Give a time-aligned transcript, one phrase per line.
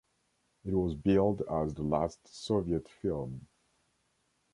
[0.65, 3.45] It was billed as The Last Soviet Film.